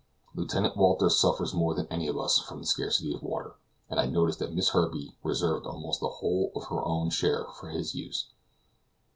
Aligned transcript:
Lieutenant 0.33 0.75
Walter 0.75 1.11
suffers 1.11 1.53
more 1.53 1.75
than 1.75 1.85
any 1.91 2.07
of 2.07 2.17
us 2.17 2.39
from 2.39 2.57
the 2.57 2.65
scarcity 2.65 3.13
of 3.13 3.21
water, 3.21 3.53
and 3.87 3.99
I 3.99 4.07
noticed 4.07 4.39
that 4.39 4.51
Miss 4.51 4.69
Herbey 4.69 5.15
reserved 5.21 5.67
almost 5.67 5.99
the 5.99 6.07
whole 6.09 6.51
of 6.55 6.69
her 6.69 6.83
own 6.83 7.11
share 7.11 7.45
for 7.45 7.69
his 7.69 7.93
use. 7.93 8.25